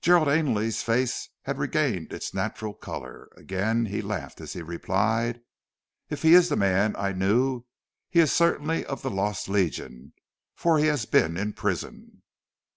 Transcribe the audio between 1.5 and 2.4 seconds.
regained its